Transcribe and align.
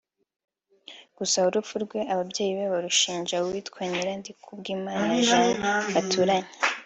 gusa 1.17 1.37
urupfu 1.49 1.75
rwe 1.83 1.99
ababyeyi 2.13 2.51
be 2.57 2.65
barushinja 2.73 3.35
uwitwa 3.43 3.79
Nyirandikubwimana 3.89 5.11
Jeanne 5.27 5.65
baturanye 5.93 6.49